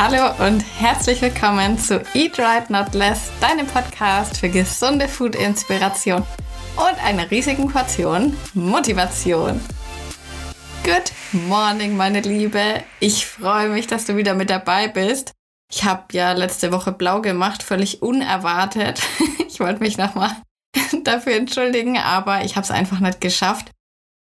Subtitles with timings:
[0.00, 6.22] Hallo und herzlich willkommen zu Eat Right Not Less, deinem Podcast für gesunde Food-Inspiration
[6.76, 9.60] und einer riesigen Portion Motivation.
[10.84, 12.84] Good morning, meine Liebe.
[13.00, 15.32] Ich freue mich, dass du wieder mit dabei bist.
[15.68, 19.02] Ich habe ja letzte Woche blau gemacht, völlig unerwartet.
[19.48, 20.30] Ich wollte mich nochmal
[21.02, 23.72] dafür entschuldigen, aber ich habe es einfach nicht geschafft.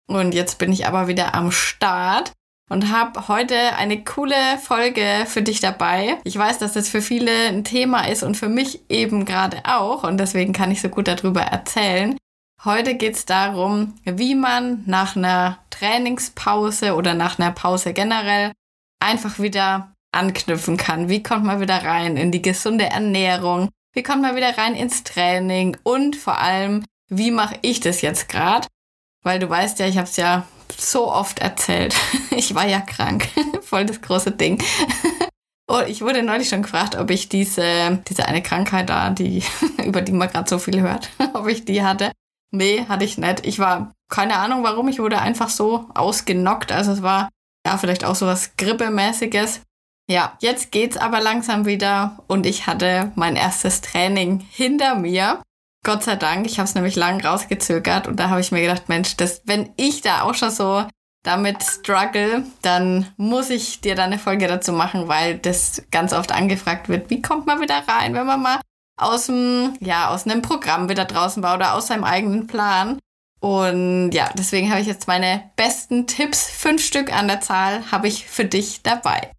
[0.09, 2.33] Und jetzt bin ich aber wieder am Start
[2.71, 6.17] und habe heute eine coole Folge für dich dabei.
[6.23, 10.05] Ich weiß, dass das für viele ein Thema ist und für mich eben gerade auch
[10.05, 12.17] und deswegen kann ich so gut darüber erzählen.
[12.63, 18.53] Heute geht es darum, wie man nach einer Trainingspause oder nach einer Pause generell
[19.01, 21.09] einfach wieder anknüpfen kann.
[21.09, 23.67] Wie kommt man wieder rein in die gesunde Ernährung?
[23.93, 25.75] Wie kommt man wieder rein ins Training?
[25.83, 28.67] Und vor allem, wie mache ich das jetzt gerade?
[29.23, 30.45] Weil du weißt ja, ich habe es ja
[30.81, 31.95] so oft erzählt.
[32.33, 33.27] Ich war ja krank.
[33.61, 34.63] Voll das große Ding.
[35.67, 39.43] Und ich wurde neulich schon gefragt, ob ich diese, diese eine Krankheit da, die,
[39.85, 42.11] über die man gerade so viel hört, ob ich die hatte.
[42.51, 43.45] Nee, hatte ich nicht.
[43.45, 46.71] Ich war, keine Ahnung warum, ich wurde einfach so ausgenockt.
[46.71, 47.29] Also es war
[47.65, 49.61] ja vielleicht auch so was Grippemäßiges.
[50.09, 55.41] Ja, jetzt geht's aber langsam wieder und ich hatte mein erstes Training hinter mir.
[55.83, 58.87] Gott sei Dank, ich habe es nämlich lang rausgezögert und da habe ich mir gedacht,
[58.87, 60.85] Mensch, das, wenn ich da auch schon so
[61.23, 66.31] damit struggle, dann muss ich dir da eine Folge dazu machen, weil das ganz oft
[66.31, 68.59] angefragt wird, wie kommt man wieder rein, wenn man mal
[68.97, 72.99] aus dem, ja, aus einem Programm wieder draußen war oder aus seinem eigenen Plan.
[73.39, 78.07] Und ja, deswegen habe ich jetzt meine besten Tipps, fünf Stück an der Zahl, habe
[78.07, 79.31] ich für dich dabei.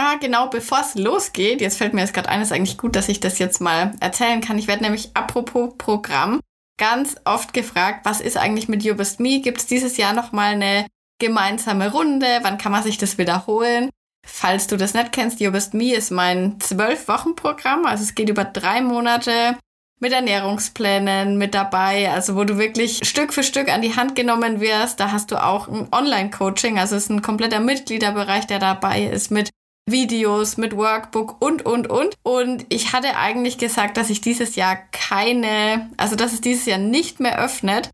[0.00, 3.08] Ah, genau, bevor es losgeht, jetzt fällt mir jetzt gerade ein, ist eigentlich gut, dass
[3.08, 4.56] ich das jetzt mal erzählen kann.
[4.56, 6.38] Ich werde nämlich apropos Programm
[6.78, 9.40] ganz oft gefragt, was ist eigentlich mit You Best Me?
[9.40, 10.86] Gibt es dieses Jahr nochmal eine
[11.18, 12.28] gemeinsame Runde?
[12.42, 13.90] Wann kann man sich das wiederholen?
[14.24, 17.84] Falls du das nicht kennst, You Best Me ist mein zwölf Wochen Programm.
[17.84, 19.58] Also es geht über drei Monate
[19.98, 24.60] mit Ernährungsplänen mit dabei, also wo du wirklich Stück für Stück an die Hand genommen
[24.60, 25.00] wirst.
[25.00, 29.32] Da hast du auch ein Online-Coaching, also es ist ein kompletter Mitgliederbereich, der dabei ist
[29.32, 29.50] mit
[29.90, 32.14] Videos, mit Workbook und, und, und.
[32.22, 36.78] Und ich hatte eigentlich gesagt, dass ich dieses Jahr keine, also dass es dieses Jahr
[36.78, 37.90] nicht mehr öffnet.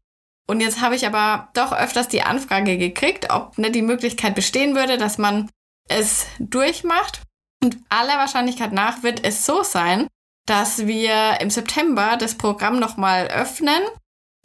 [0.46, 4.74] Und jetzt habe ich aber doch öfters die Anfrage gekriegt, ob nicht die Möglichkeit bestehen
[4.74, 5.50] würde, dass man
[5.88, 7.22] es durchmacht.
[7.62, 10.06] Und aller Wahrscheinlichkeit nach wird es so sein,
[10.46, 13.80] dass wir im September das Programm nochmal öffnen.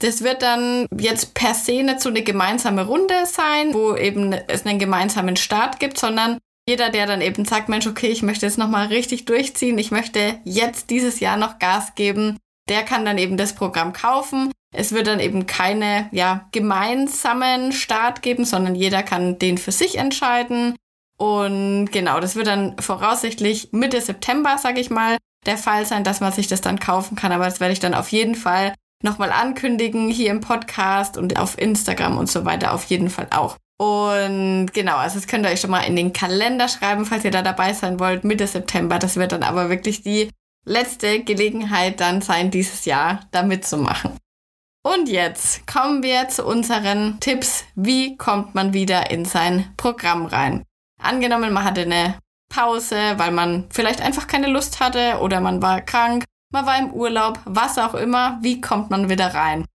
[0.01, 4.65] Das wird dann jetzt per se nicht so eine gemeinsame Runde sein, wo eben es
[4.65, 6.38] einen gemeinsamen Start gibt, sondern
[6.69, 10.40] jeder, der dann eben sagt, Mensch, okay, ich möchte jetzt nochmal richtig durchziehen, ich möchte
[10.44, 12.38] jetzt dieses Jahr noch Gas geben,
[12.69, 14.52] der kann dann eben das Programm kaufen.
[14.72, 19.97] Es wird dann eben keine ja, gemeinsamen Start geben, sondern jeder kann den für sich
[19.97, 20.75] entscheiden.
[21.18, 26.19] Und genau, das wird dann voraussichtlich Mitte September, sage ich mal, der Fall sein, dass
[26.19, 27.31] man sich das dann kaufen kann.
[27.31, 31.57] Aber das werde ich dann auf jeden Fall nochmal ankündigen hier im Podcast und auf
[31.57, 33.57] Instagram und so weiter auf jeden Fall auch.
[33.81, 37.31] Und genau, also das könnt ihr euch schon mal in den Kalender schreiben, falls ihr
[37.31, 39.00] da dabei sein wollt, Mitte September.
[39.00, 40.29] Das wird dann aber wirklich die
[40.66, 44.18] letzte Gelegenheit dann sein, dieses Jahr da mitzumachen.
[44.84, 47.63] Und jetzt kommen wir zu unseren Tipps.
[47.75, 50.63] Wie kommt man wieder in sein Programm rein?
[51.01, 52.16] Angenommen, man hatte eine
[52.50, 56.91] Pause, weil man vielleicht einfach keine Lust hatte oder man war krank, man war im
[56.91, 58.39] Urlaub, was auch immer.
[58.41, 59.66] Wie kommt man wieder rein?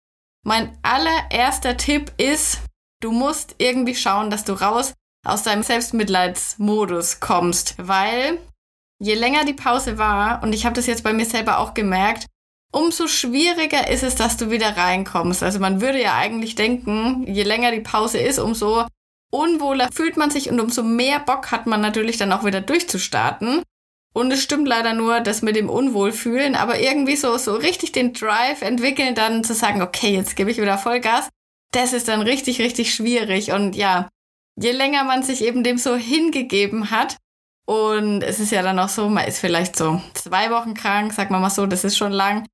[0.44, 2.60] Mein allererster Tipp ist,
[3.04, 4.94] Du musst irgendwie schauen, dass du raus
[5.26, 8.38] aus deinem Selbstmitleidsmodus kommst, weil
[8.98, 12.24] je länger die Pause war, und ich habe das jetzt bei mir selber auch gemerkt,
[12.72, 15.42] umso schwieriger ist es, dass du wieder reinkommst.
[15.42, 18.86] Also man würde ja eigentlich denken, je länger die Pause ist, umso
[19.30, 23.62] unwohler fühlt man sich und umso mehr Bock hat man natürlich dann auch wieder durchzustarten.
[24.14, 28.14] Und es stimmt leider nur, das mit dem Unwohlfühlen, aber irgendwie so, so richtig den
[28.14, 31.28] Drive entwickeln, dann zu sagen, okay, jetzt gebe ich wieder Vollgas
[31.74, 33.52] das ist dann richtig, richtig schwierig.
[33.52, 34.08] Und ja,
[34.56, 37.16] je länger man sich eben dem so hingegeben hat,
[37.66, 41.30] und es ist ja dann auch so, man ist vielleicht so zwei Wochen krank, sagt
[41.30, 42.46] man mal so, das ist schon lang.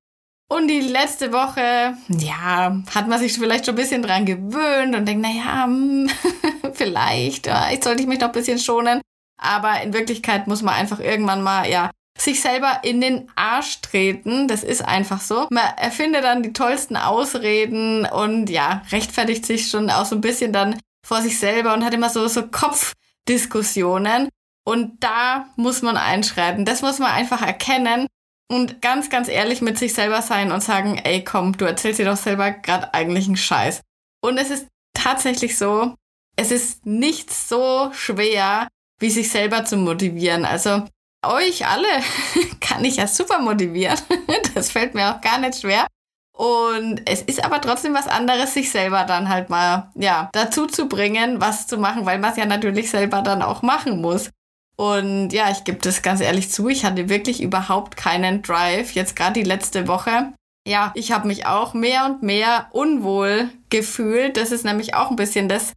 [0.49, 5.05] Und die letzte Woche, ja, hat man sich vielleicht schon ein bisschen dran gewöhnt und
[5.05, 6.09] denkt, naja, hm,
[6.73, 9.01] vielleicht, ja, ich sollte mich noch ein bisschen schonen.
[9.37, 11.89] Aber in Wirklichkeit muss man einfach irgendwann mal, ja,
[12.23, 14.47] sich selber in den Arsch treten.
[14.47, 15.47] Das ist einfach so.
[15.49, 20.53] Man erfindet dann die tollsten Ausreden und ja, rechtfertigt sich schon auch so ein bisschen
[20.53, 24.29] dann vor sich selber und hat immer so, so Kopfdiskussionen.
[24.63, 26.65] Und da muss man einschreiten.
[26.65, 28.07] Das muss man einfach erkennen
[28.51, 32.05] und ganz, ganz ehrlich mit sich selber sein und sagen, ey, komm, du erzählst dir
[32.05, 33.81] doch selber gerade eigentlich einen Scheiß.
[34.21, 35.95] Und es ist tatsächlich so,
[36.35, 38.67] es ist nicht so schwer,
[38.99, 40.45] wie sich selber zu motivieren.
[40.45, 40.85] Also
[41.25, 41.87] euch alle
[42.61, 43.97] kann ich ja super motivieren.
[44.53, 45.87] Das fällt mir auch gar nicht schwer.
[46.33, 50.87] Und es ist aber trotzdem was anderes, sich selber dann halt mal, ja, dazu zu
[50.87, 54.29] bringen, was zu machen, weil man es ja natürlich selber dann auch machen muss.
[54.75, 59.15] Und ja, ich gebe das ganz ehrlich zu, ich hatte wirklich überhaupt keinen Drive, jetzt
[59.15, 60.33] gerade die letzte Woche.
[60.67, 64.37] Ja, ich habe mich auch mehr und mehr unwohl gefühlt.
[64.37, 65.73] Das ist nämlich auch ein bisschen das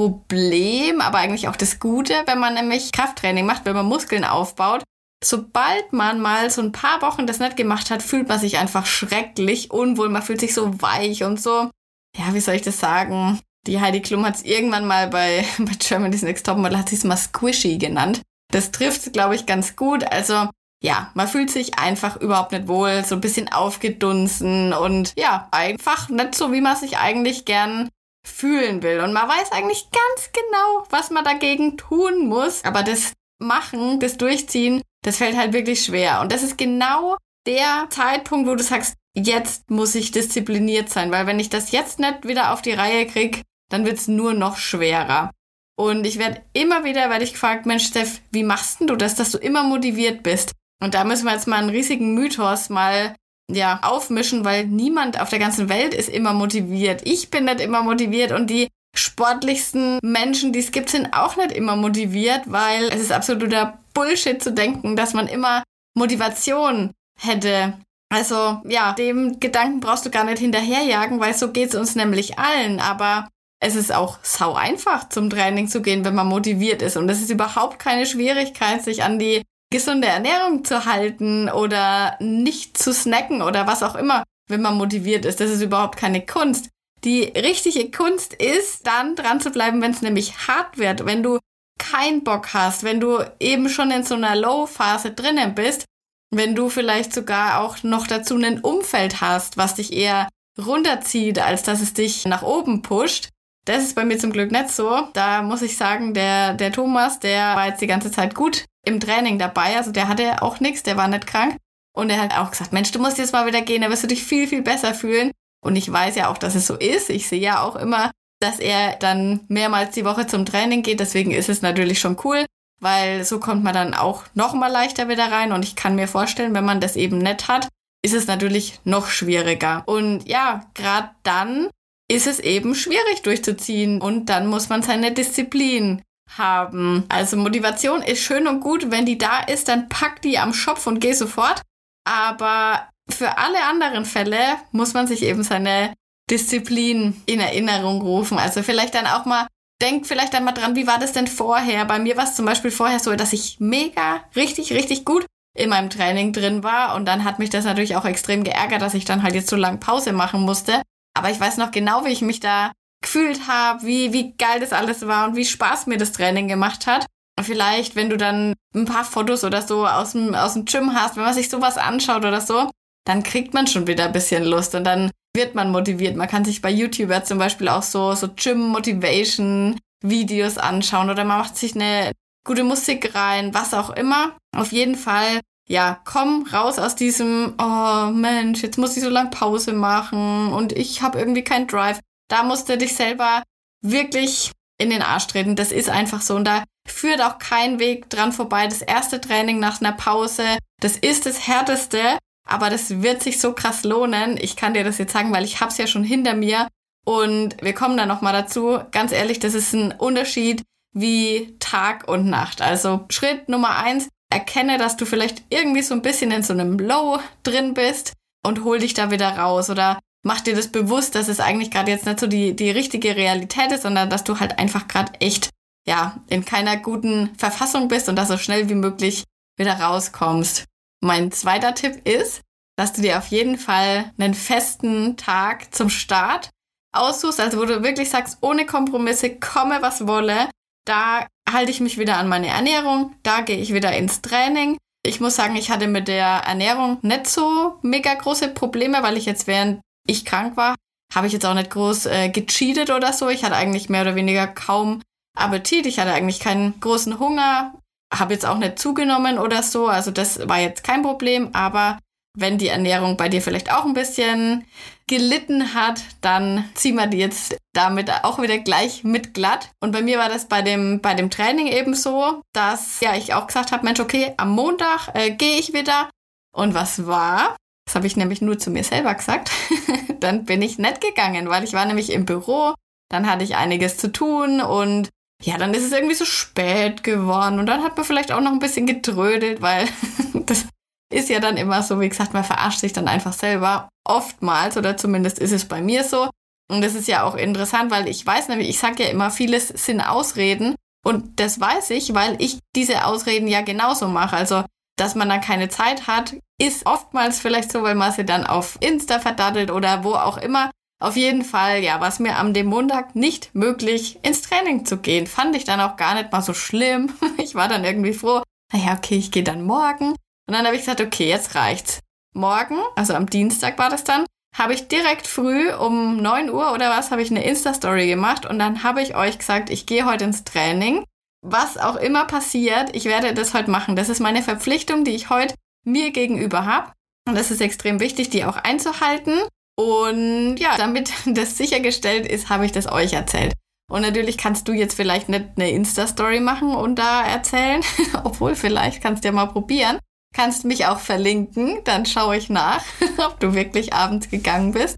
[0.00, 4.82] Problem, aber eigentlich auch das Gute, wenn man nämlich Krafttraining macht, wenn man Muskeln aufbaut.
[5.22, 8.86] Sobald man mal so ein paar Wochen das nicht gemacht hat, fühlt man sich einfach
[8.86, 10.08] schrecklich unwohl.
[10.08, 11.70] Man fühlt sich so weich und so.
[12.16, 13.40] Ja, wie soll ich das sagen?
[13.66, 17.04] Die Heidi Klum hat es irgendwann mal bei, bei Germany's Next Topmodel, hat sie es
[17.04, 18.22] mal Squishy genannt.
[18.50, 20.10] Das trifft, glaube ich, ganz gut.
[20.10, 20.48] Also
[20.82, 26.08] ja, man fühlt sich einfach überhaupt nicht wohl, so ein bisschen aufgedunsen und ja, einfach
[26.08, 27.90] nicht so, wie man sich eigentlich gern
[28.26, 29.00] fühlen will.
[29.00, 32.64] Und man weiß eigentlich ganz genau, was man dagegen tun muss.
[32.64, 36.20] Aber das Machen, das Durchziehen, das fällt halt wirklich schwer.
[36.20, 41.26] Und das ist genau der Zeitpunkt, wo du sagst, jetzt muss ich diszipliniert sein, weil
[41.26, 45.30] wenn ich das jetzt nicht wieder auf die Reihe krieg, dann wird's nur noch schwerer.
[45.76, 49.14] Und ich werde immer wieder, werde ich gefragt, Mensch, Steff, wie machst denn du das,
[49.14, 50.52] dass du immer motiviert bist?
[50.82, 53.14] Und da müssen wir jetzt mal einen riesigen Mythos mal
[53.54, 57.02] ja, aufmischen, weil niemand auf der ganzen Welt ist immer motiviert.
[57.04, 61.52] Ich bin nicht immer motiviert und die sportlichsten Menschen, die es gibt, sind auch nicht
[61.52, 65.62] immer motiviert, weil es ist absoluter Bullshit zu denken, dass man immer
[65.94, 67.74] Motivation hätte.
[68.12, 72.38] Also ja, dem Gedanken brauchst du gar nicht hinterherjagen, weil so geht es uns nämlich
[72.38, 72.80] allen.
[72.80, 73.28] Aber
[73.62, 76.96] es ist auch sau einfach zum Training zu gehen, wenn man motiviert ist.
[76.96, 82.76] Und es ist überhaupt keine Schwierigkeit, sich an die gesunde Ernährung zu halten oder nicht
[82.76, 85.40] zu snacken oder was auch immer, wenn man motiviert ist.
[85.40, 86.68] Das ist überhaupt keine Kunst.
[87.04, 91.38] Die richtige Kunst ist, dann dran zu bleiben, wenn es nämlich hart wird, wenn du
[91.78, 95.86] keinen Bock hast, wenn du eben schon in so einer Low-Phase drinnen bist,
[96.30, 100.28] wenn du vielleicht sogar auch noch dazu ein Umfeld hast, was dich eher
[100.58, 103.30] runterzieht, als dass es dich nach oben pusht.
[103.66, 105.08] Das ist bei mir zum Glück nicht so.
[105.12, 109.00] Da muss ich sagen, der, der Thomas, der war jetzt die ganze Zeit gut im
[109.00, 109.76] Training dabei.
[109.76, 111.56] Also der hatte auch nichts, der war nicht krank.
[111.92, 114.06] Und er hat auch gesagt, Mensch, du musst jetzt mal wieder gehen, da wirst du
[114.06, 115.32] dich viel, viel besser fühlen.
[115.62, 117.10] Und ich weiß ja auch, dass es so ist.
[117.10, 118.10] Ich sehe ja auch immer,
[118.40, 121.00] dass er dann mehrmals die Woche zum Training geht.
[121.00, 122.46] Deswegen ist es natürlich schon cool,
[122.80, 125.52] weil so kommt man dann auch noch mal leichter wieder rein.
[125.52, 127.68] Und ich kann mir vorstellen, wenn man das eben nicht hat,
[128.02, 129.82] ist es natürlich noch schwieriger.
[129.86, 131.68] Und ja, gerade dann
[132.10, 134.00] ist es eben schwierig durchzuziehen.
[134.00, 136.02] Und dann muss man seine Disziplin
[136.36, 137.04] haben.
[137.08, 138.90] Also Motivation ist schön und gut.
[138.90, 141.62] Wenn die da ist, dann pack die am Schopf und geh sofort.
[142.04, 144.38] Aber für alle anderen Fälle
[144.72, 145.94] muss man sich eben seine
[146.28, 148.38] Disziplin in Erinnerung rufen.
[148.38, 149.46] Also vielleicht dann auch mal,
[149.80, 151.84] denkt vielleicht einmal dran, wie war das denn vorher?
[151.84, 155.70] Bei mir war es zum Beispiel vorher so, dass ich mega, richtig, richtig gut in
[155.70, 156.96] meinem Training drin war.
[156.96, 159.56] Und dann hat mich das natürlich auch extrem geärgert, dass ich dann halt jetzt so
[159.56, 160.82] lange Pause machen musste.
[161.14, 162.72] Aber ich weiß noch genau, wie ich mich da
[163.02, 166.86] gefühlt habe, wie, wie geil das alles war und wie Spaß mir das Training gemacht
[166.86, 167.06] hat.
[167.38, 170.94] Und vielleicht, wenn du dann ein paar Fotos oder so aus dem, aus dem Gym
[170.94, 172.70] hast, wenn man sich sowas anschaut oder so,
[173.06, 176.16] dann kriegt man schon wieder ein bisschen Lust und dann wird man motiviert.
[176.16, 181.56] Man kann sich bei YouTuber zum Beispiel auch so, so Gym-Motivation-Videos anschauen oder man macht
[181.56, 182.12] sich eine
[182.44, 184.36] gute Musik rein, was auch immer.
[184.54, 189.30] Auf jeden Fall, ja, komm raus aus diesem, oh Mensch, jetzt muss ich so lange
[189.30, 192.00] Pause machen und ich habe irgendwie keinen Drive.
[192.28, 193.42] Da musst du dich selber
[193.82, 195.56] wirklich in den Arsch treten.
[195.56, 196.36] Das ist einfach so.
[196.36, 198.66] Und da führt auch kein Weg dran vorbei.
[198.66, 202.18] Das erste Training nach einer Pause, das ist das härteste
[202.50, 204.36] aber das wird sich so krass lohnen.
[204.36, 206.68] Ich kann dir das jetzt sagen, weil ich hab's ja schon hinter mir
[207.06, 208.80] und wir kommen da noch mal dazu.
[208.90, 212.60] Ganz ehrlich, das ist ein Unterschied wie Tag und Nacht.
[212.60, 216.78] Also Schritt Nummer eins, erkenne, dass du vielleicht irgendwie so ein bisschen in so einem
[216.78, 218.14] Low drin bist
[218.46, 221.90] und hol dich da wieder raus oder mach dir das bewusst, dass es eigentlich gerade
[221.90, 225.50] jetzt nicht so die, die richtige Realität ist, sondern dass du halt einfach gerade echt,
[225.86, 229.24] ja, in keiner guten Verfassung bist und da so schnell wie möglich
[229.56, 230.64] wieder rauskommst.
[231.02, 232.42] Mein zweiter Tipp ist,
[232.76, 236.50] dass du dir auf jeden Fall einen festen Tag zum Start
[236.92, 240.48] aussuchst, also wo du wirklich sagst, ohne Kompromisse, komme was wolle,
[240.86, 244.76] da halte ich mich wieder an meine Ernährung, da gehe ich wieder ins Training.
[245.04, 249.26] Ich muss sagen, ich hatte mit der Ernährung nicht so mega große Probleme, weil ich
[249.26, 250.74] jetzt während ich krank war,
[251.14, 253.28] habe ich jetzt auch nicht groß äh, gecheatet oder so.
[253.28, 255.00] Ich hatte eigentlich mehr oder weniger kaum
[255.36, 255.86] Appetit.
[255.86, 257.72] Ich hatte eigentlich keinen großen Hunger
[258.12, 261.98] habe jetzt auch nicht zugenommen oder so, also das war jetzt kein Problem, aber
[262.36, 264.64] wenn die Ernährung bei dir vielleicht auch ein bisschen
[265.06, 269.70] gelitten hat, dann ziehen wir die jetzt damit auch wieder gleich mit glatt.
[269.80, 273.34] Und bei mir war das bei dem, bei dem Training eben so, dass ja ich
[273.34, 276.10] auch gesagt habe, Mensch, okay, am Montag äh, gehe ich wieder.
[276.54, 277.56] Und was war?
[277.86, 279.50] Das habe ich nämlich nur zu mir selber gesagt.
[280.20, 282.74] dann bin ich nicht gegangen, weil ich war nämlich im Büro,
[283.10, 285.08] dann hatte ich einiges zu tun und
[285.42, 288.52] ja, dann ist es irgendwie so spät geworden und dann hat man vielleicht auch noch
[288.52, 289.88] ein bisschen gedrödelt, weil
[290.46, 290.66] das
[291.12, 293.88] ist ja dann immer so, wie gesagt, man verarscht sich dann einfach selber.
[294.04, 296.30] Oftmals, oder zumindest ist es bei mir so.
[296.70, 299.68] Und das ist ja auch interessant, weil ich weiß nämlich, ich sage ja immer, vieles
[299.68, 300.76] sind Ausreden.
[301.04, 304.36] Und das weiß ich, weil ich diese Ausreden ja genauso mache.
[304.36, 304.64] Also,
[304.96, 308.76] dass man dann keine Zeit hat, ist oftmals vielleicht so, weil man sie dann auf
[308.80, 310.70] Insta verdattelt oder wo auch immer.
[311.02, 315.26] Auf jeden Fall, ja, was mir am dem Montag nicht möglich, ins Training zu gehen,
[315.26, 317.14] fand ich dann auch gar nicht mal so schlimm.
[317.38, 320.14] Ich war dann irgendwie froh, naja, okay, ich gehe dann morgen.
[320.50, 322.00] Und dann habe ich gesagt, okay, jetzt reicht's.
[322.34, 326.90] Morgen, also am Dienstag war das dann, habe ich direkt früh um 9 Uhr oder
[326.90, 330.24] was, habe ich eine Insta-Story gemacht und dann habe ich euch gesagt, ich gehe heute
[330.24, 331.04] ins Training.
[331.40, 333.94] Was auch immer passiert, ich werde das heute machen.
[333.94, 335.54] Das ist meine Verpflichtung, die ich heute
[335.84, 336.90] mir gegenüber habe.
[337.28, 339.38] Und das ist extrem wichtig, die auch einzuhalten.
[339.78, 343.52] Und ja, damit das sichergestellt ist, habe ich das euch erzählt.
[343.88, 347.82] Und natürlich kannst du jetzt vielleicht nicht eine Insta-Story machen und da erzählen,
[348.24, 350.00] obwohl vielleicht kannst du ja mal probieren
[350.34, 352.82] kannst mich auch verlinken, dann schaue ich nach,
[353.18, 354.96] ob du wirklich abends gegangen bist.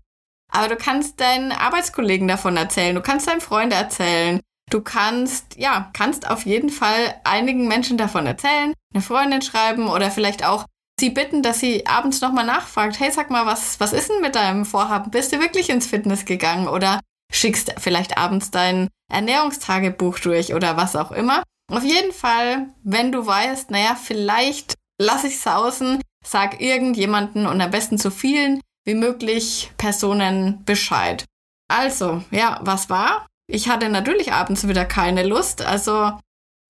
[0.51, 5.91] Aber du kannst deinen Arbeitskollegen davon erzählen, du kannst deinen Freunden erzählen, du kannst, ja,
[5.95, 10.67] kannst auf jeden Fall einigen Menschen davon erzählen, eine Freundin schreiben oder vielleicht auch
[11.01, 14.35] sie bitten, dass sie abends nochmal nachfragt, hey, sag mal, was, was ist denn mit
[14.35, 15.11] deinem Vorhaben?
[15.11, 17.01] Bist du wirklich ins Fitness gegangen oder
[17.33, 21.43] schickst vielleicht abends dein Ernährungstagebuch durch oder was auch immer.
[21.71, 27.71] Auf jeden Fall, wenn du weißt, naja, vielleicht lass ich sausen, sag irgendjemanden und am
[27.71, 31.25] besten zu vielen wie möglich Personen Bescheid.
[31.69, 33.27] Also, ja, was war?
[33.49, 35.63] Ich hatte natürlich abends wieder keine Lust.
[35.63, 36.13] Also,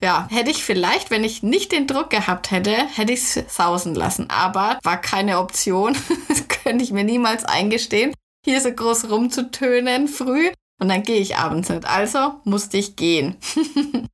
[0.02, 3.94] ja, hätte ich vielleicht, wenn ich nicht den Druck gehabt hätte, hätte ich es sausen
[3.94, 4.30] lassen.
[4.30, 5.96] Aber war keine Option.
[6.28, 10.50] das könnte ich mir niemals eingestehen, hier so groß rumzutönen früh.
[10.80, 11.86] Und dann gehe ich abends nicht.
[11.86, 13.36] Also musste ich gehen.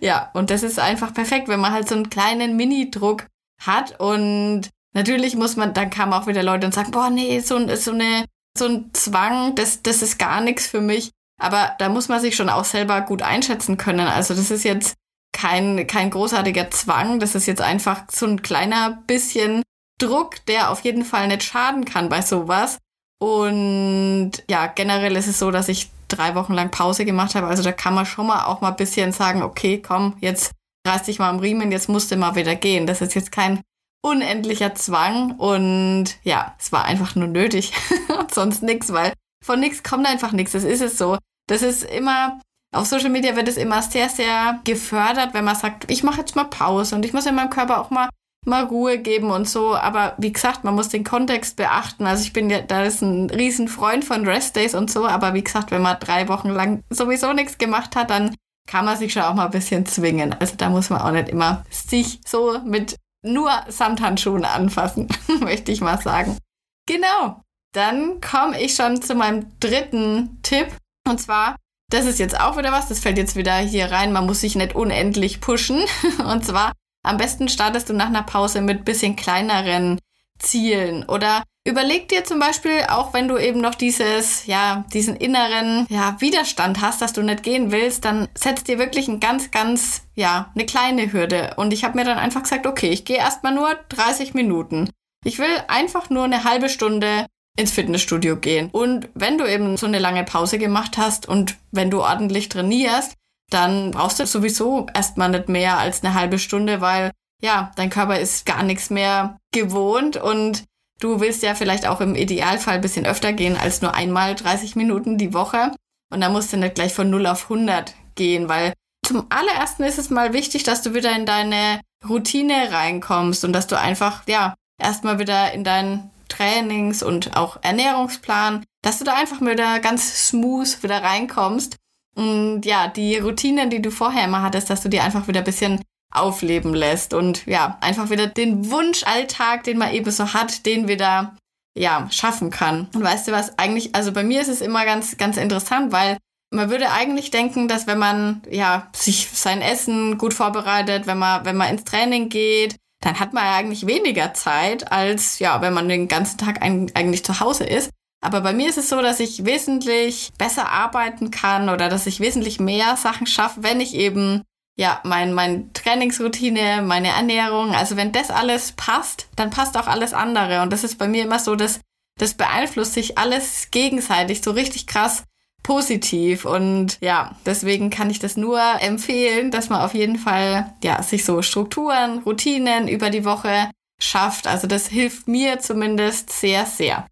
[0.00, 3.26] ja, und das ist einfach perfekt, wenn man halt so einen kleinen Mini-Druck
[3.60, 3.98] hat.
[4.00, 7.92] Und natürlich muss man, dann kamen auch wieder Leute und sagen, boah, nee, so, so,
[7.92, 8.24] eine,
[8.56, 11.10] so ein Zwang, das, das ist gar nichts für mich.
[11.40, 14.06] Aber da muss man sich schon auch selber gut einschätzen können.
[14.06, 14.94] Also das ist jetzt
[15.32, 17.18] kein, kein großartiger Zwang.
[17.18, 19.62] Das ist jetzt einfach so ein kleiner bisschen
[20.00, 22.78] Druck, der auf jeden Fall nicht schaden kann bei sowas.
[23.20, 27.46] Und ja, generell ist es so, dass ich drei Wochen lang Pause gemacht habe.
[27.46, 30.52] Also da kann man schon mal auch mal ein bisschen sagen, okay, komm, jetzt
[30.86, 32.86] reiß dich mal am Riemen, jetzt musst du mal wieder gehen.
[32.86, 33.60] Das ist jetzt kein
[34.02, 37.72] unendlicher Zwang und ja, es war einfach nur nötig
[38.20, 39.12] und sonst nichts, weil
[39.44, 40.52] von nichts kommt einfach nichts.
[40.52, 41.18] Das ist es so.
[41.46, 42.40] Das ist immer,
[42.74, 46.36] auf Social Media wird es immer sehr, sehr gefördert, wenn man sagt, ich mache jetzt
[46.36, 48.08] mal Pause und ich muss in meinem Körper auch mal
[48.46, 49.74] mal Ruhe geben und so.
[49.74, 52.06] Aber wie gesagt, man muss den Kontext beachten.
[52.06, 55.06] Also ich bin ja, da ist ein riesen Freund von Rest Days und so.
[55.06, 58.34] Aber wie gesagt, wenn man drei Wochen lang sowieso nichts gemacht hat, dann
[58.68, 60.34] kann man sich schon auch mal ein bisschen zwingen.
[60.38, 65.08] Also da muss man auch nicht immer sich so mit nur Samthandschuhen anfassen,
[65.40, 66.38] möchte ich mal sagen.
[66.86, 67.40] Genau.
[67.72, 70.68] Dann komme ich schon zu meinem dritten Tipp.
[71.08, 71.56] Und zwar,
[71.90, 74.54] das ist jetzt auch wieder was, das fällt jetzt wieder hier rein, man muss sich
[74.54, 75.82] nicht unendlich pushen.
[76.24, 76.72] Und zwar,
[77.04, 79.98] am besten startest du nach einer Pause mit bisschen kleineren
[80.44, 85.86] Zielen oder Überleg dir zum Beispiel, auch wenn du eben noch dieses, ja, diesen inneren,
[85.88, 90.02] ja, Widerstand hast, dass du nicht gehen willst, dann setz dir wirklich ein ganz, ganz,
[90.14, 91.54] ja, eine kleine Hürde.
[91.56, 94.90] Und ich habe mir dann einfach gesagt, okay, ich gehe erstmal nur 30 Minuten.
[95.24, 97.24] Ich will einfach nur eine halbe Stunde
[97.56, 98.68] ins Fitnessstudio gehen.
[98.70, 103.14] Und wenn du eben so eine lange Pause gemacht hast und wenn du ordentlich trainierst,
[103.50, 107.10] dann brauchst du sowieso erstmal nicht mehr als eine halbe Stunde, weil
[107.44, 110.64] ja, dein Körper ist gar nichts mehr gewohnt und
[111.00, 114.76] Du willst ja vielleicht auch im Idealfall ein bisschen öfter gehen als nur einmal 30
[114.76, 115.72] Minuten die Woche.
[116.12, 118.72] Und da musst du nicht gleich von 0 auf 100 gehen, weil
[119.04, 123.66] zum allerersten ist es mal wichtig, dass du wieder in deine Routine reinkommst und dass
[123.66, 129.40] du einfach, ja, erstmal wieder in deinen Trainings- und auch Ernährungsplan, dass du da einfach
[129.40, 131.76] wieder ganz smooth wieder reinkommst.
[132.16, 135.44] Und ja, die Routinen, die du vorher immer hattest, dass du die einfach wieder ein
[135.44, 135.82] bisschen
[136.14, 141.36] aufleben lässt und ja, einfach wieder den Wunschalltag, den man eben so hat, den wieder
[141.76, 142.88] ja, schaffen kann.
[142.94, 146.18] Und weißt du was, eigentlich, also bei mir ist es immer ganz, ganz interessant, weil
[146.50, 151.44] man würde eigentlich denken, dass wenn man ja sich sein Essen gut vorbereitet, wenn man
[151.44, 155.74] wenn man ins Training geht, dann hat man ja eigentlich weniger Zeit, als ja, wenn
[155.74, 157.90] man den ganzen Tag eigentlich zu Hause ist.
[158.24, 162.20] Aber bei mir ist es so, dass ich wesentlich besser arbeiten kann oder dass ich
[162.20, 164.42] wesentlich mehr Sachen schaffe, wenn ich eben
[164.76, 170.12] ja, mein, mein Trainingsroutine, meine Ernährung, also wenn das alles passt, dann passt auch alles
[170.12, 170.62] andere.
[170.62, 171.80] Und das ist bei mir immer so, dass
[172.18, 175.24] das beeinflusst sich alles gegenseitig so richtig krass
[175.62, 176.44] positiv.
[176.44, 181.24] Und ja, deswegen kann ich das nur empfehlen, dass man auf jeden Fall, ja, sich
[181.24, 184.46] so Strukturen, Routinen über die Woche schafft.
[184.46, 187.06] Also das hilft mir zumindest sehr, sehr.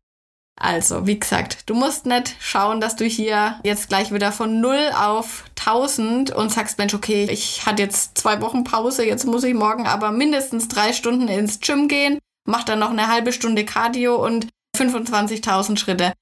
[0.61, 4.92] Also, wie gesagt, du musst nicht schauen, dass du hier jetzt gleich wieder von 0
[4.97, 9.54] auf 1000 und sagst, Mensch, okay, ich hatte jetzt zwei Wochen Pause, jetzt muss ich
[9.54, 14.25] morgen aber mindestens drei Stunden ins Gym gehen, mach dann noch eine halbe Stunde Cardio
[14.25, 16.12] und 25.000 Schritte.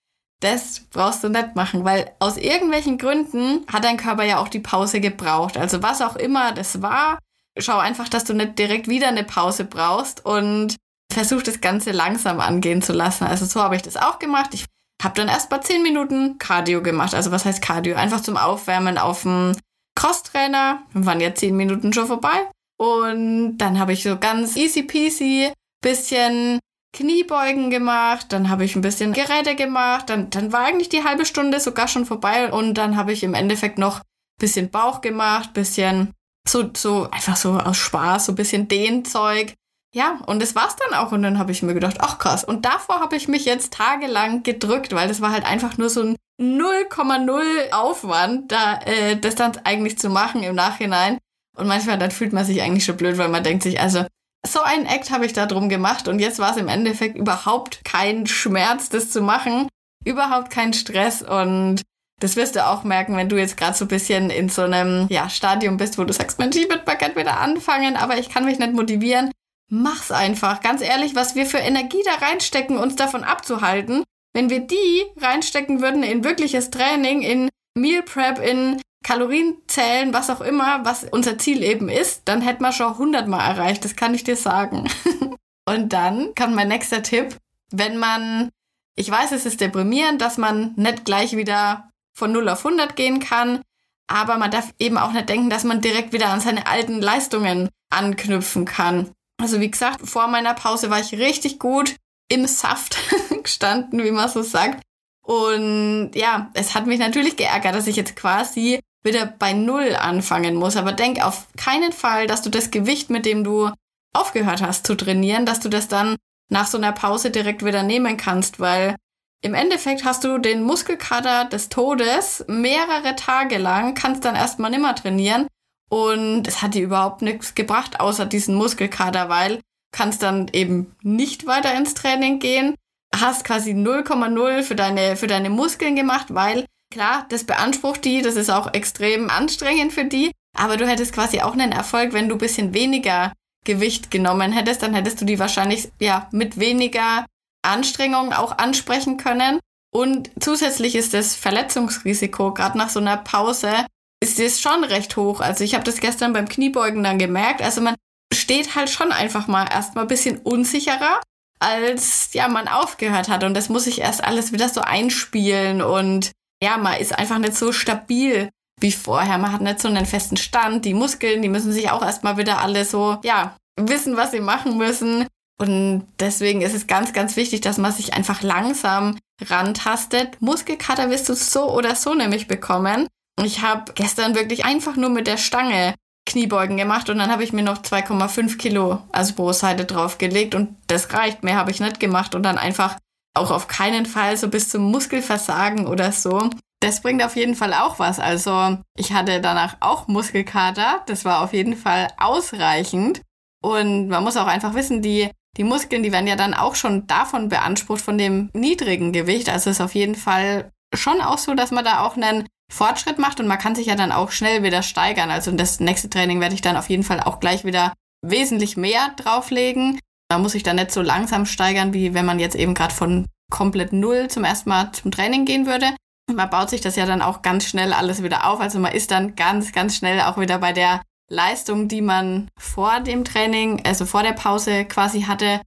[0.41, 4.59] Das brauchst du nicht machen, weil aus irgendwelchen Gründen hat dein Körper ja auch die
[4.59, 5.59] Pause gebraucht.
[5.59, 7.19] Also was auch immer das war,
[7.59, 10.77] schau einfach, dass du nicht direkt wieder eine Pause brauchst und
[11.13, 13.25] versuche das Ganze langsam angehen zu lassen.
[13.25, 14.51] Also so habe ich das auch gemacht.
[14.55, 14.67] Ich
[15.03, 17.15] habe dann erst mal zehn Minuten Cardio gemacht.
[17.15, 17.97] Also was heißt Cardio?
[17.97, 19.57] Einfach zum Aufwärmen auf dem
[19.97, 20.83] Crosstrainer.
[20.93, 22.49] Dann waren ja zehn Minuten schon vorbei.
[22.79, 25.53] Und dann habe ich so ganz easy peasy
[25.83, 26.59] bisschen
[26.93, 31.25] Kniebeugen gemacht, dann habe ich ein bisschen Geräte gemacht, dann, dann war eigentlich die halbe
[31.25, 34.01] Stunde sogar schon vorbei und dann habe ich im Endeffekt noch
[34.41, 36.13] bisschen Bauch gemacht, bisschen
[36.49, 39.55] so, so einfach so aus Spaß, so bisschen Dehnzeug,
[39.93, 41.13] ja, und das war's dann auch.
[41.13, 42.45] Und dann habe ich mir gedacht, ach krass.
[42.45, 46.03] Und davor habe ich mich jetzt tagelang gedrückt, weil das war halt einfach nur so
[46.03, 51.19] ein 0,0 Aufwand, da äh, das dann eigentlich zu machen im Nachhinein.
[51.57, 54.05] Und manchmal dann fühlt man sich eigentlich schon blöd, weil man denkt sich, also
[54.47, 57.85] so einen Act habe ich da drum gemacht und jetzt war es im Endeffekt überhaupt
[57.85, 59.69] kein Schmerz, das zu machen,
[60.03, 61.83] überhaupt kein Stress und
[62.21, 65.09] das wirst du auch merken, wenn du jetzt gerade so ein bisschen in so einem
[65.11, 68.31] ja, Stadium bist, wo du sagst, Mensch, ich würde mal gerne wieder anfangen, aber ich
[68.31, 69.31] kann mich nicht motivieren
[69.71, 70.61] mach's einfach.
[70.61, 75.81] Ganz ehrlich, was wir für Energie da reinstecken, uns davon abzuhalten, wenn wir die reinstecken
[75.81, 81.63] würden in wirkliches Training, in Meal Prep, in Kalorienzählen, was auch immer, was unser Ziel
[81.63, 83.85] eben ist, dann hätten wir schon hundertmal erreicht.
[83.85, 84.89] Das kann ich dir sagen.
[85.69, 87.37] Und dann kann mein nächster Tipp,
[87.71, 88.51] wenn man,
[88.97, 93.21] ich weiß, es ist deprimierend, dass man nicht gleich wieder von 0 auf 100 gehen
[93.21, 93.63] kann,
[94.09, 97.69] aber man darf eben auch nicht denken, dass man direkt wieder an seine alten Leistungen
[97.91, 99.13] anknüpfen kann.
[99.41, 101.97] Also wie gesagt, vor meiner Pause war ich richtig gut
[102.29, 102.99] im Saft
[103.43, 104.83] gestanden, wie man so sagt.
[105.23, 110.55] Und ja, es hat mich natürlich geärgert, dass ich jetzt quasi wieder bei Null anfangen
[110.57, 110.77] muss.
[110.77, 113.71] Aber denk auf keinen Fall, dass du das Gewicht, mit dem du
[114.13, 116.17] aufgehört hast zu trainieren, dass du das dann
[116.51, 118.97] nach so einer Pause direkt wieder nehmen kannst, weil
[119.43, 124.95] im Endeffekt hast du den Muskelkater des Todes mehrere Tage lang, kannst dann erstmal nimmer
[124.95, 125.47] trainieren
[125.91, 129.61] und es hat dir überhaupt nichts gebracht, außer diesen Muskelkater, weil
[129.93, 132.77] kannst dann eben nicht weiter ins Training gehen,
[133.15, 138.37] hast quasi 0,0 für deine, für deine Muskeln gemacht, weil klar, das beansprucht die, das
[138.37, 142.39] ist auch extrem anstrengend für die, aber du hättest quasi auch einen Erfolg, wenn du
[142.39, 143.33] bisschen weniger
[143.65, 147.27] Gewicht genommen hättest, dann hättest du die wahrscheinlich ja mit weniger
[147.63, 149.59] Anstrengung auch ansprechen können.
[149.93, 153.87] Und zusätzlich ist das Verletzungsrisiko gerade nach so einer Pause
[154.23, 155.41] ist es schon recht hoch.
[155.41, 157.63] Also ich habe das gestern beim Kniebeugen dann gemerkt.
[157.63, 157.97] Also man
[158.33, 161.21] steht halt schon einfach mal erstmal ein bisschen unsicherer,
[161.59, 163.45] als ja man aufgehört hat.
[163.45, 165.81] Und das muss ich erst alles wieder so einspielen.
[165.83, 169.39] Und ja, man ist einfach nicht so stabil wie vorher.
[169.39, 170.85] Man hat nicht so einen festen Stand.
[170.85, 174.77] Die Muskeln, die müssen sich auch erstmal wieder alle so, ja, wissen, was sie machen
[174.77, 175.27] müssen.
[175.59, 180.41] Und deswegen ist es ganz, ganz wichtig, dass man sich einfach langsam rantastet.
[180.41, 183.07] Muskelkater wirst du so oder so nämlich bekommen.
[183.45, 185.95] Ich habe gestern wirklich einfach nur mit der Stange
[186.27, 191.13] Kniebeugen gemacht und dann habe ich mir noch 2,5 Kilo als Brustseite draufgelegt und das
[191.13, 191.43] reicht.
[191.43, 192.97] Mehr habe ich nicht gemacht und dann einfach
[193.35, 196.51] auch auf keinen Fall so bis zum Muskelversagen oder so.
[196.81, 198.19] Das bringt auf jeden Fall auch was.
[198.19, 201.03] Also ich hatte danach auch Muskelkater.
[201.07, 203.23] Das war auf jeden Fall ausreichend.
[203.63, 207.07] Und man muss auch einfach wissen, die, die Muskeln, die werden ja dann auch schon
[207.07, 209.51] davon beansprucht, von dem niedrigen Gewicht.
[209.51, 213.41] Also ist auf jeden Fall schon auch so, dass man da auch einen Fortschritt macht
[213.41, 215.31] und man kann sich ja dann auch schnell wieder steigern.
[215.31, 219.11] Also das nächste Training werde ich dann auf jeden Fall auch gleich wieder wesentlich mehr
[219.17, 219.99] drauflegen.
[220.31, 223.27] Man muss sich dann nicht so langsam steigern, wie wenn man jetzt eben gerade von
[223.51, 225.95] komplett null zum ersten Mal zum Training gehen würde.
[226.33, 228.61] Man baut sich das ja dann auch ganz schnell alles wieder auf.
[228.61, 233.01] Also man ist dann ganz, ganz schnell auch wieder bei der Leistung, die man vor
[233.01, 235.61] dem Training, also vor der Pause quasi hatte.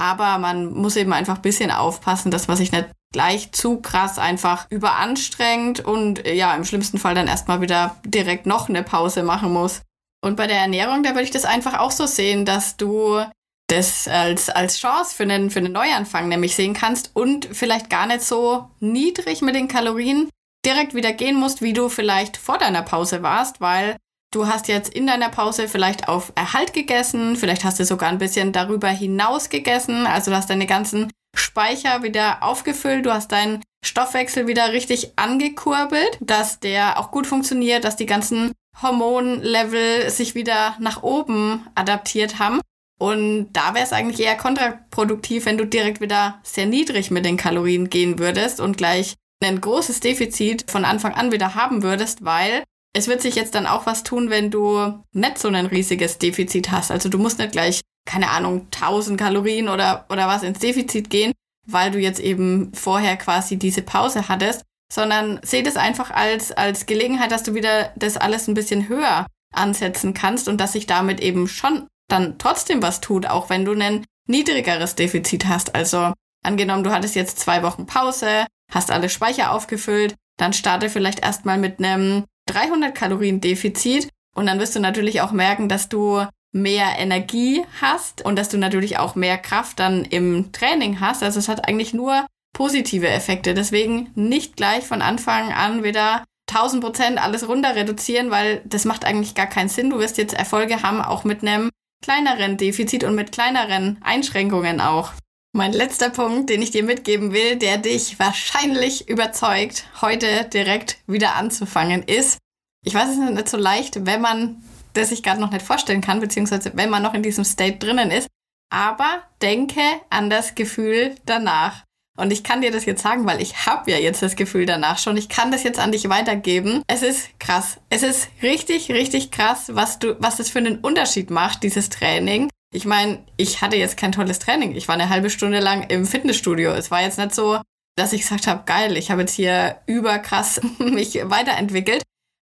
[0.00, 4.18] Aber man muss eben einfach ein bisschen aufpassen, dass man sich nicht gleich zu krass
[4.18, 9.52] einfach überanstrengt und ja, im schlimmsten Fall dann erstmal wieder direkt noch eine Pause machen
[9.52, 9.82] muss.
[10.24, 13.22] Und bei der Ernährung, da würde ich das einfach auch so sehen, dass du
[13.68, 18.06] das als, als Chance für einen, für einen Neuanfang nämlich sehen kannst und vielleicht gar
[18.06, 20.30] nicht so niedrig mit den Kalorien
[20.64, 23.96] direkt wieder gehen musst, wie du vielleicht vor deiner Pause warst, weil
[24.30, 28.18] du hast jetzt in deiner Pause vielleicht auf Erhalt gegessen, vielleicht hast du sogar ein
[28.18, 33.62] bisschen darüber hinaus gegessen, also du hast deine ganzen Speicher wieder aufgefüllt, du hast deinen
[33.84, 40.76] Stoffwechsel wieder richtig angekurbelt, dass der auch gut funktioniert, dass die ganzen Hormonlevel sich wieder
[40.78, 42.60] nach oben adaptiert haben.
[42.98, 47.38] Und da wäre es eigentlich eher kontraproduktiv, wenn du direkt wieder sehr niedrig mit den
[47.38, 52.64] Kalorien gehen würdest und gleich ein großes Defizit von Anfang an wieder haben würdest, weil
[52.92, 56.70] es wird sich jetzt dann auch was tun, wenn du nicht so ein riesiges Defizit
[56.70, 56.90] hast.
[56.90, 61.32] Also du musst nicht gleich, keine Ahnung, 1000 Kalorien oder, oder was ins Defizit gehen,
[61.66, 66.86] weil du jetzt eben vorher quasi diese Pause hattest, sondern seh das einfach als, als
[66.86, 71.20] Gelegenheit, dass du wieder das alles ein bisschen höher ansetzen kannst und dass sich damit
[71.20, 75.76] eben schon dann trotzdem was tut, auch wenn du ein niedrigeres Defizit hast.
[75.76, 81.20] Also angenommen, du hattest jetzt zwei Wochen Pause, hast alle Speicher aufgefüllt, dann starte vielleicht
[81.20, 86.24] erstmal mit einem 300 Kalorien Defizit und dann wirst du natürlich auch merken, dass du
[86.52, 91.22] mehr Energie hast und dass du natürlich auch mehr Kraft dann im Training hast.
[91.22, 93.54] Also es hat eigentlich nur positive Effekte.
[93.54, 99.04] Deswegen nicht gleich von Anfang an wieder 1000 Prozent alles runter reduzieren, weil das macht
[99.04, 99.90] eigentlich gar keinen Sinn.
[99.90, 101.70] Du wirst jetzt Erfolge haben, auch mit einem
[102.02, 105.12] kleineren Defizit und mit kleineren Einschränkungen auch.
[105.52, 111.34] Mein letzter Punkt, den ich dir mitgeben will, der dich wahrscheinlich überzeugt, heute direkt wieder
[111.34, 112.38] anzufangen, ist,
[112.84, 116.02] ich weiß, es ist nicht so leicht, wenn man das sich gerade noch nicht vorstellen
[116.02, 118.28] kann, beziehungsweise wenn man noch in diesem State drinnen ist.
[118.72, 121.84] Aber denke an das Gefühl danach.
[122.16, 124.98] Und ich kann dir das jetzt sagen, weil ich habe ja jetzt das Gefühl danach
[124.98, 125.16] schon.
[125.16, 126.82] Ich kann das jetzt an dich weitergeben.
[126.86, 127.78] Es ist krass.
[127.88, 132.48] Es ist richtig, richtig krass, was du, was das für einen Unterschied macht, dieses Training.
[132.72, 134.76] Ich meine, ich hatte jetzt kein tolles Training.
[134.76, 136.70] Ich war eine halbe Stunde lang im Fitnessstudio.
[136.70, 137.60] Es war jetzt nicht so,
[137.96, 142.02] dass ich gesagt habe, geil, ich habe jetzt hier überkrass mich weiterentwickelt.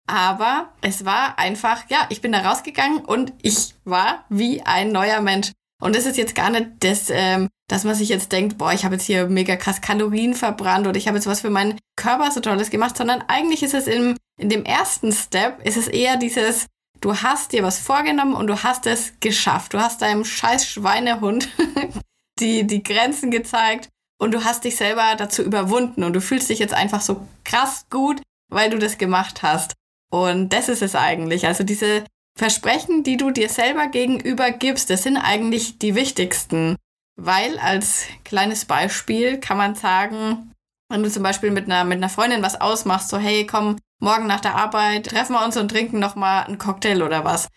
[0.08, 5.20] Aber es war einfach, ja, ich bin da rausgegangen und ich war wie ein neuer
[5.20, 5.52] Mensch.
[5.80, 8.84] Und das ist jetzt gar nicht das, ähm, dass man sich jetzt denkt, boah, ich
[8.84, 12.30] habe jetzt hier mega krass Kalorien verbrannt oder ich habe jetzt was für meinen Körper
[12.30, 16.16] so Tolles gemacht, sondern eigentlich ist es im, in dem ersten Step, ist es eher
[16.16, 16.66] dieses,
[17.02, 19.74] du hast dir was vorgenommen und du hast es geschafft.
[19.74, 21.48] Du hast deinem scheiß Schweinehund
[22.40, 23.88] die, die Grenzen gezeigt
[24.18, 27.86] und du hast dich selber dazu überwunden und du fühlst dich jetzt einfach so krass
[27.90, 29.74] gut, weil du das gemacht hast.
[30.10, 31.46] Und das ist es eigentlich.
[31.46, 32.04] Also diese
[32.38, 36.76] Versprechen, die du dir selber gegenüber gibst, das sind eigentlich die wichtigsten.
[37.16, 40.52] Weil als kleines Beispiel kann man sagen,
[40.92, 44.26] wenn du zum Beispiel mit einer, mit einer Freundin was ausmachst, so hey, komm, morgen
[44.26, 47.48] nach der Arbeit treffen wir uns und trinken noch mal einen Cocktail oder was.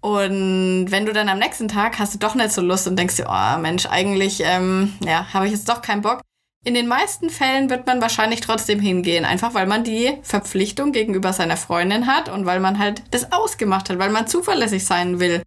[0.00, 3.16] Und wenn du dann am nächsten Tag hast du doch nicht so Lust und denkst
[3.16, 6.22] dir, oh Mensch, eigentlich, ähm, ja, habe ich jetzt doch keinen Bock,
[6.64, 11.32] in den meisten Fällen wird man wahrscheinlich trotzdem hingehen, einfach weil man die Verpflichtung gegenüber
[11.32, 15.42] seiner Freundin hat und weil man halt das ausgemacht hat, weil man zuverlässig sein will.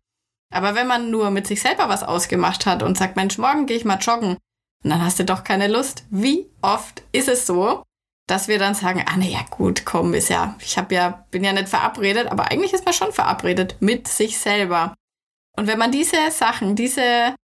[0.53, 3.77] Aber wenn man nur mit sich selber was ausgemacht hat und sagt, Mensch, morgen gehe
[3.77, 4.37] ich mal joggen,
[4.89, 6.05] dann hast du doch keine Lust.
[6.09, 7.83] Wie oft ist es so,
[8.27, 11.43] dass wir dann sagen, ah, na ja, gut, komm, ist ja, ich habe ja, bin
[11.43, 14.95] ja nicht verabredet, aber eigentlich ist man schon verabredet mit sich selber.
[15.57, 17.35] Und wenn man diese Sachen, diese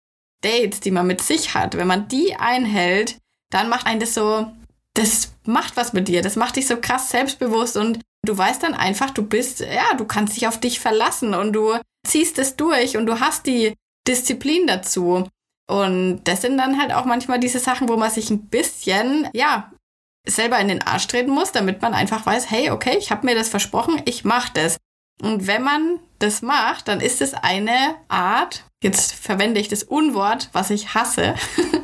[0.42, 3.18] Dates, die man mit sich hat, wenn man die einhält,
[3.51, 4.51] dann macht einen das so,
[4.94, 8.75] das macht was mit dir, das macht dich so krass selbstbewusst und du weißt dann
[8.75, 12.96] einfach, du bist, ja, du kannst dich auf dich verlassen und du ziehst es durch
[12.96, 13.75] und du hast die
[14.07, 15.29] Disziplin dazu.
[15.68, 19.72] Und das sind dann halt auch manchmal diese Sachen, wo man sich ein bisschen, ja,
[20.26, 23.35] selber in den Arsch treten muss, damit man einfach weiß, hey, okay, ich habe mir
[23.35, 24.76] das versprochen, ich mache das.
[25.22, 30.50] Und wenn man das macht, dann ist es eine Art, jetzt verwende ich das Unwort,
[30.52, 31.35] was ich hasse,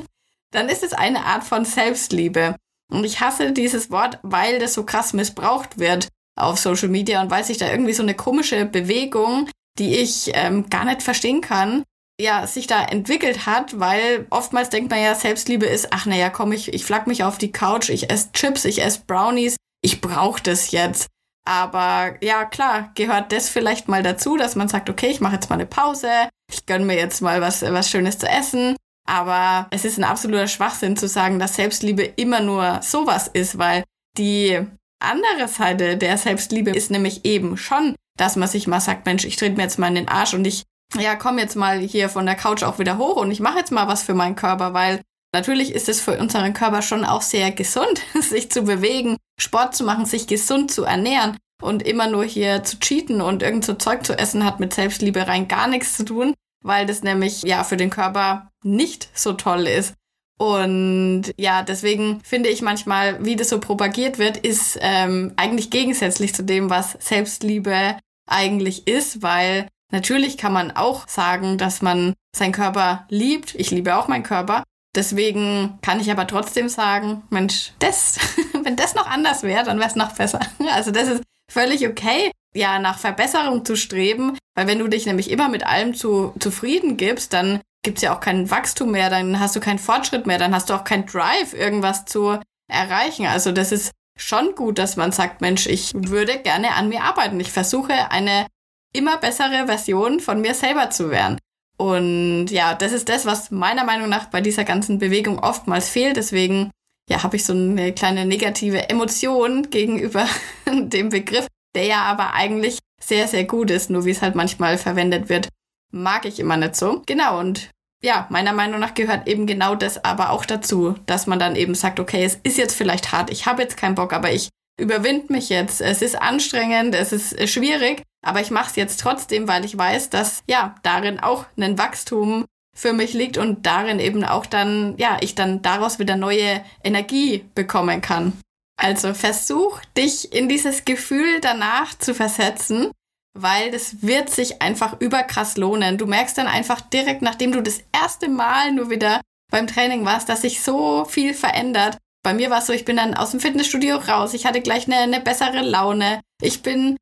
[0.51, 2.57] dann ist es eine Art von Selbstliebe.
[2.91, 7.31] Und ich hasse dieses Wort, weil das so krass missbraucht wird auf Social Media und
[7.31, 11.85] weil sich da irgendwie so eine komische Bewegung, die ich ähm, gar nicht verstehen kann,
[12.21, 16.53] ja, sich da entwickelt hat, weil oftmals denkt man ja, Selbstliebe ist, ach naja, komm,
[16.53, 20.43] ich, ich flack mich auf die Couch, ich esse Chips, ich esse Brownies, ich brauche
[20.43, 21.09] das jetzt.
[21.45, 25.51] Aber ja, klar, gehört das vielleicht mal dazu, dass man sagt, okay, ich mache jetzt
[25.51, 26.09] mal eine Pause,
[26.53, 30.47] ich gönn mir jetzt mal was, was Schönes zu essen aber es ist ein absoluter
[30.47, 33.85] Schwachsinn zu sagen, dass Selbstliebe immer nur sowas ist, weil
[34.17, 34.61] die
[35.01, 39.37] andere Seite der Selbstliebe ist nämlich eben schon, dass man sich mal sagt, Mensch, ich
[39.37, 40.63] trete mir jetzt mal in den Arsch und ich,
[40.99, 43.73] ja, komm jetzt mal hier von der Couch auch wieder hoch und ich mache jetzt
[43.73, 45.01] mal was für meinen Körper, weil
[45.35, 49.85] natürlich ist es für unseren Körper schon auch sehr gesund, sich zu bewegen, Sport zu
[49.85, 54.05] machen, sich gesund zu ernähren und immer nur hier zu cheaten und irgend so Zeug
[54.05, 56.35] zu essen hat mit Selbstliebe rein gar nichts zu tun.
[56.65, 59.95] weil das nämlich ja für den Körper nicht so toll ist.
[60.39, 66.35] Und ja, deswegen finde ich manchmal, wie das so propagiert wird, ist ähm, eigentlich gegensätzlich
[66.35, 67.97] zu dem, was Selbstliebe
[68.29, 73.55] eigentlich ist, weil natürlich kann man auch sagen, dass man seinen Körper liebt.
[73.55, 74.65] Ich liebe auch meinen Körper.
[74.95, 78.19] Deswegen kann ich aber trotzdem sagen, Mensch, das,
[78.63, 80.41] wenn das noch anders wäre, dann wäre es noch besser.
[80.73, 85.31] Also das ist völlig okay, ja, nach Verbesserung zu streben, weil wenn du dich nämlich
[85.31, 89.41] immer mit allem zu, zufrieden gibst, dann gibt es ja auch kein Wachstum mehr, dann
[89.41, 92.39] hast du keinen Fortschritt mehr, dann hast du auch keinen Drive, irgendwas zu
[92.71, 93.27] erreichen.
[93.27, 97.41] Also das ist schon gut, dass man sagt, Mensch, ich würde gerne an mir arbeiten.
[97.41, 98.47] Ich versuche eine
[98.93, 101.39] immer bessere Version von mir selber zu werden.
[101.77, 106.17] Und ja, das ist das, was meiner Meinung nach bei dieser ganzen Bewegung oftmals fehlt.
[106.17, 106.71] Deswegen
[107.09, 110.27] ja, habe ich so eine kleine negative Emotion gegenüber
[110.67, 114.79] dem Begriff, der ja aber eigentlich sehr, sehr gut ist, nur wie es halt manchmal
[114.79, 115.49] verwendet wird,
[115.91, 117.03] mag ich immer nicht so.
[117.07, 117.71] Genau, und
[118.03, 121.75] ja, meiner Meinung nach gehört eben genau das aber auch dazu, dass man dann eben
[121.75, 124.49] sagt, okay, es ist jetzt vielleicht hart, ich habe jetzt keinen Bock, aber ich
[124.81, 125.81] überwinde mich jetzt.
[125.81, 130.11] Es ist anstrengend, es ist schwierig, aber ich mache es jetzt trotzdem, weil ich weiß,
[130.11, 135.19] dass ja darin auch ein Wachstum für mich liegt und darin eben auch dann, ja,
[135.21, 138.33] ich dann daraus wieder neue Energie bekommen kann.
[138.81, 142.91] Also versuch dich in dieses Gefühl danach zu versetzen,
[143.39, 145.99] weil das wird sich einfach überkrass lohnen.
[145.99, 150.29] Du merkst dann einfach direkt, nachdem du das erste Mal nur wieder beim Training warst,
[150.29, 151.99] dass sich so viel verändert.
[152.25, 154.87] Bei mir war es so, ich bin dann aus dem Fitnessstudio raus, ich hatte gleich
[154.87, 156.97] eine, eine bessere Laune, ich bin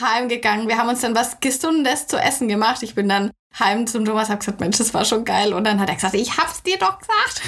[0.00, 2.82] heimgegangen, wir haben uns dann was Gesundes zu essen gemacht.
[2.82, 5.54] Ich bin dann heim zum Thomas, hab gesagt, Mensch, das war schon geil.
[5.54, 7.42] Und dann hat er gesagt, ich hab's dir doch gesagt.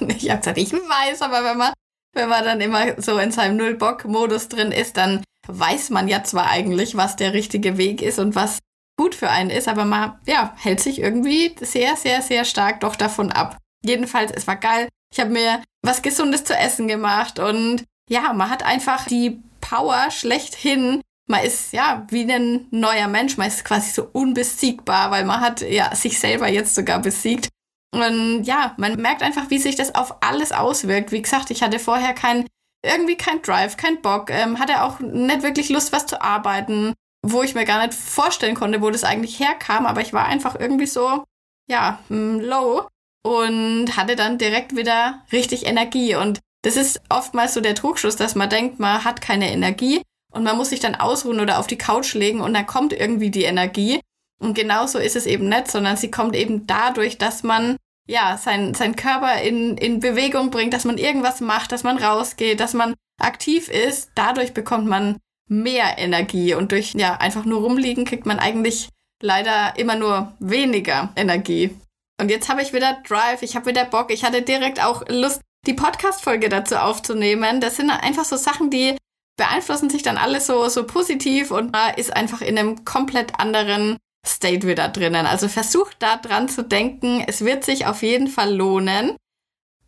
[0.16, 1.72] Ich hab gesagt, ich weiß, aber wenn man,
[2.14, 6.48] wenn man dann immer so in seinem Null-Bock-Modus drin ist, dann weiß man ja zwar
[6.50, 8.58] eigentlich, was der richtige Weg ist und was
[8.96, 12.96] gut für einen ist, aber man, ja, hält sich irgendwie sehr, sehr, sehr stark doch
[12.96, 13.56] davon ab.
[13.84, 14.88] Jedenfalls, es war geil.
[15.12, 20.10] Ich habe mir was Gesundes zu essen gemacht und ja, man hat einfach die Power
[20.10, 21.00] schlechthin.
[21.28, 23.36] Man ist ja wie ein neuer Mensch.
[23.36, 27.48] Man ist quasi so unbesiegbar, weil man hat ja sich selber jetzt sogar besiegt.
[27.94, 31.12] Und ja, man merkt einfach, wie sich das auf alles auswirkt.
[31.12, 32.46] Wie gesagt, ich hatte vorher kein,
[32.84, 37.42] irgendwie kein Drive, kein Bock, ähm, hatte auch nicht wirklich Lust, was zu arbeiten, wo
[37.42, 39.86] ich mir gar nicht vorstellen konnte, wo das eigentlich herkam.
[39.86, 41.24] Aber ich war einfach irgendwie so,
[41.70, 42.88] ja, mm, low
[43.24, 46.16] und hatte dann direkt wieder richtig Energie.
[46.16, 50.02] Und das ist oftmals so der Trugschluss, dass man denkt, man hat keine Energie
[50.32, 53.30] und man muss sich dann ausruhen oder auf die Couch legen und dann kommt irgendwie
[53.30, 54.00] die Energie.
[54.40, 57.76] Und genauso ist es eben nicht, sondern sie kommt eben dadurch, dass man
[58.08, 62.58] ja sein, sein Körper in, in Bewegung bringt, dass man irgendwas macht, dass man rausgeht,
[62.58, 64.10] dass man aktiv ist.
[64.14, 65.18] Dadurch bekommt man
[65.48, 68.88] mehr Energie und durch ja einfach nur rumliegen kriegt man eigentlich
[69.22, 71.76] leider immer nur weniger Energie.
[72.20, 75.40] Und jetzt habe ich wieder Drive, ich habe wieder Bock, ich hatte direkt auch Lust,
[75.66, 77.60] die Podcast-Folge dazu aufzunehmen.
[77.60, 78.96] Das sind einfach so Sachen, die
[79.42, 83.96] beeinflussen sich dann alles so, so positiv und man ist einfach in einem komplett anderen
[84.24, 85.26] State wieder drinnen.
[85.26, 87.24] Also versucht da dran zu denken.
[87.26, 89.16] Es wird sich auf jeden Fall lohnen.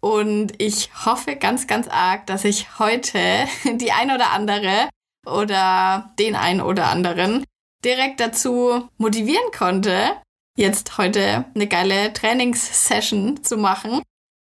[0.00, 3.20] Und ich hoffe ganz, ganz arg, dass ich heute
[3.76, 4.88] die ein oder andere
[5.24, 7.44] oder den ein oder anderen
[7.84, 10.16] direkt dazu motivieren konnte,
[10.58, 14.02] jetzt heute eine geile Trainingssession zu machen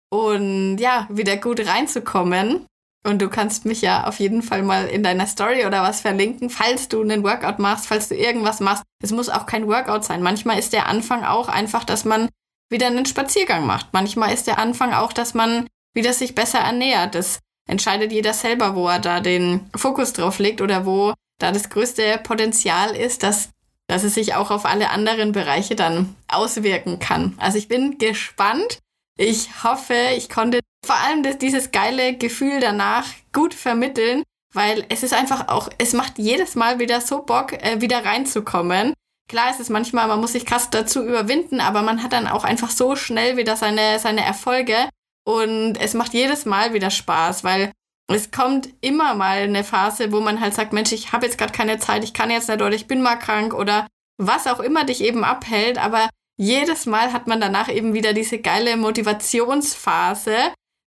[0.09, 2.65] und ja, wieder gut reinzukommen.
[3.05, 6.49] Und du kannst mich ja auf jeden Fall mal in deiner Story oder was verlinken,
[6.49, 8.83] falls du einen Workout machst, falls du irgendwas machst.
[9.03, 10.23] Es muss auch kein Workout sein.
[10.23, 12.29] Manchmal ist der Anfang auch einfach, dass man
[12.71, 13.89] wieder einen Spaziergang macht.
[13.93, 17.13] Manchmal ist der Anfang auch, dass man wieder sich besser ernährt.
[17.13, 17.39] Das
[17.69, 22.19] entscheidet jeder selber, wo er da den Fokus drauf legt oder wo da das größte
[22.23, 23.49] Potenzial ist, dass,
[23.87, 27.35] dass es sich auch auf alle anderen Bereiche dann auswirken kann.
[27.37, 28.79] Also ich bin gespannt.
[29.17, 34.23] Ich hoffe, ich konnte vor allem dieses geile Gefühl danach gut vermitteln,
[34.53, 38.93] weil es ist einfach auch, es macht jedes Mal wieder so Bock, äh, wieder reinzukommen.
[39.29, 42.43] Klar ist es manchmal, man muss sich krass dazu überwinden, aber man hat dann auch
[42.43, 44.89] einfach so schnell wieder seine, seine Erfolge
[45.25, 47.71] und es macht jedes Mal wieder Spaß, weil
[48.07, 51.53] es kommt immer mal eine Phase, wo man halt sagt, Mensch, ich habe jetzt gerade
[51.53, 54.83] keine Zeit, ich kann jetzt nicht oder ich bin mal krank oder was auch immer
[54.83, 60.35] dich eben abhält, aber jedes Mal hat man danach eben wieder diese geile Motivationsphase,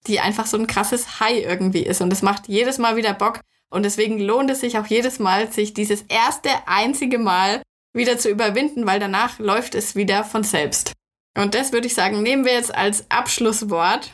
[0.07, 2.01] die einfach so ein krasses High irgendwie ist.
[2.01, 3.41] Und es macht jedes Mal wieder Bock.
[3.69, 7.61] Und deswegen lohnt es sich auch jedes Mal, sich dieses erste, einzige Mal
[7.93, 10.93] wieder zu überwinden, weil danach läuft es wieder von selbst.
[11.35, 14.11] Und das würde ich sagen, nehmen wir jetzt als Abschlusswort.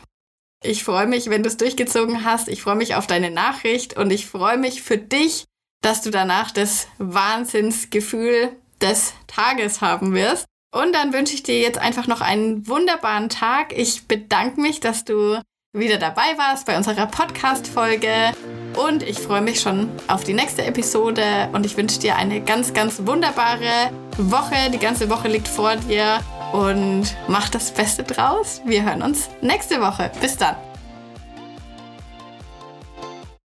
[0.62, 2.48] Ich freue mich, wenn du es durchgezogen hast.
[2.48, 5.44] Ich freue mich auf deine Nachricht und ich freue mich für dich,
[5.82, 10.46] dass du danach das Wahnsinnsgefühl des Tages haben wirst.
[10.72, 13.76] Und dann wünsche ich dir jetzt einfach noch einen wunderbaren Tag.
[13.76, 15.40] Ich bedanke mich, dass du
[15.72, 18.32] wieder dabei warst bei unserer Podcast-Folge.
[18.76, 21.48] Und ich freue mich schon auf die nächste Episode.
[21.52, 24.70] Und ich wünsche dir eine ganz, ganz wunderbare Woche.
[24.72, 26.20] Die ganze Woche liegt vor dir.
[26.52, 28.60] Und mach das Beste draus.
[28.64, 30.10] Wir hören uns nächste Woche.
[30.20, 30.56] Bis dann.